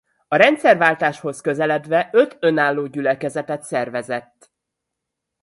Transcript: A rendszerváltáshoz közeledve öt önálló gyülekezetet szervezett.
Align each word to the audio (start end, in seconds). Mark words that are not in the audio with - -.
A 0.27 0.35
rendszerváltáshoz 0.35 1.41
közeledve 1.41 2.09
öt 2.11 2.37
önálló 2.39 2.87
gyülekezetet 2.87 3.61
szervezett. 3.63 4.51